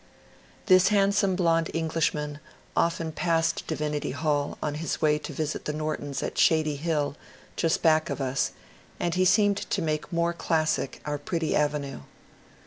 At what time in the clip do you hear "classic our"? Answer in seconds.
10.33-11.19